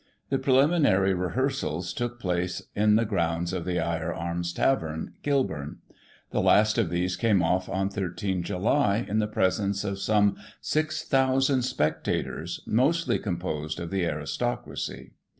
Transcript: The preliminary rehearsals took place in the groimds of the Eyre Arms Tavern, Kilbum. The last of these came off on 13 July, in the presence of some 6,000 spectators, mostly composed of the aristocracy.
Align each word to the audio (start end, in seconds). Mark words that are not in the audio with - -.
The 0.29 0.39
preliminary 0.39 1.13
rehearsals 1.13 1.93
took 1.93 2.19
place 2.19 2.63
in 2.73 2.95
the 2.95 3.05
groimds 3.05 3.53
of 3.53 3.65
the 3.65 3.77
Eyre 3.77 4.11
Arms 4.11 4.51
Tavern, 4.51 5.13
Kilbum. 5.21 5.77
The 6.31 6.41
last 6.41 6.79
of 6.79 6.89
these 6.89 7.15
came 7.15 7.43
off 7.43 7.69
on 7.69 7.87
13 7.89 8.41
July, 8.41 9.05
in 9.07 9.19
the 9.19 9.27
presence 9.27 9.83
of 9.83 9.99
some 9.99 10.37
6,000 10.59 11.61
spectators, 11.61 12.61
mostly 12.65 13.19
composed 13.19 13.79
of 13.79 13.91
the 13.91 14.03
aristocracy. 14.07 15.11